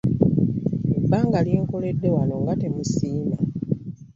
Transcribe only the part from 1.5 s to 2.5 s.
nkoledde wano